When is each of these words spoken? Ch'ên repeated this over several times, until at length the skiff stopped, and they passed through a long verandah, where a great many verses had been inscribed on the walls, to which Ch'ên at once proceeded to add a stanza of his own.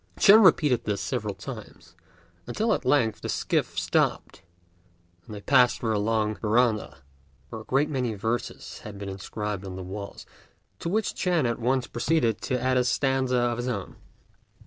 Ch'ên 0.17 0.43
repeated 0.43 0.85
this 0.85 1.13
over 1.13 1.29
several 1.35 1.35
times, 1.35 1.95
until 2.47 2.73
at 2.73 2.85
length 2.85 3.21
the 3.21 3.29
skiff 3.29 3.77
stopped, 3.77 4.41
and 5.27 5.35
they 5.35 5.41
passed 5.41 5.77
through 5.79 5.95
a 5.95 5.99
long 6.01 6.33
verandah, 6.33 7.03
where 7.49 7.61
a 7.61 7.65
great 7.65 7.87
many 7.87 8.15
verses 8.15 8.79
had 8.79 8.97
been 8.97 9.09
inscribed 9.09 9.63
on 9.63 9.75
the 9.75 9.83
walls, 9.83 10.25
to 10.79 10.89
which 10.89 11.13
Ch'ên 11.13 11.47
at 11.47 11.59
once 11.59 11.85
proceeded 11.85 12.41
to 12.41 12.59
add 12.59 12.77
a 12.77 12.83
stanza 12.83 13.37
of 13.37 13.57
his 13.59 13.67
own. 13.67 13.95